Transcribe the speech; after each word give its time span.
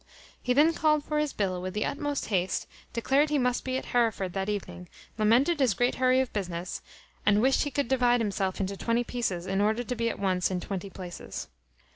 He 0.41 0.53
then 0.53 0.73
called 0.73 1.03
for 1.03 1.19
his 1.19 1.31
bill 1.31 1.61
with 1.61 1.75
the 1.75 1.85
utmost 1.85 2.29
haste, 2.29 2.65
declared 2.91 3.29
he 3.29 3.37
must 3.37 3.63
be 3.63 3.77
at 3.77 3.85
Hereford 3.93 4.33
that 4.33 4.49
evening, 4.49 4.89
lamented 5.15 5.59
his 5.59 5.75
great 5.75 5.93
hurry 5.97 6.19
of 6.19 6.33
business, 6.33 6.81
and 7.23 7.39
wished 7.39 7.61
he 7.65 7.69
could 7.69 7.87
divide 7.87 8.19
himself 8.19 8.59
into 8.59 8.75
twenty 8.75 9.03
pieces, 9.03 9.45
in 9.45 9.61
order 9.61 9.83
to 9.83 9.95
be 9.95 10.09
at 10.09 10.17
once 10.17 10.49
in 10.49 10.59
twenty 10.59 10.89
places. 10.89 11.49